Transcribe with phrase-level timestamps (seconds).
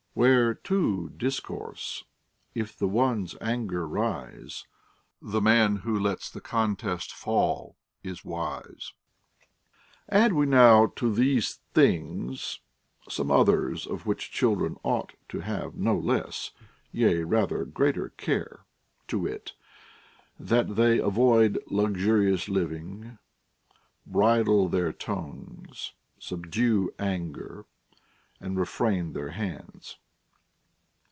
[0.13, 2.03] 2f3 Where two discourse,
[2.53, 4.65] if the one's anger rise,
[5.23, 8.91] Tlie man wlio lets the contest fall is wise.
[9.51, 12.59] * Add we now to these things
[13.07, 16.51] some others of which chil dren ought to have no less,
[16.91, 18.65] yea, rather greater care;
[19.07, 19.53] to wit,
[20.37, 23.17] that they avoid luxurious living,
[24.05, 27.65] bridle their tongues, sub due anger,
[28.43, 29.99] and refrain their hands.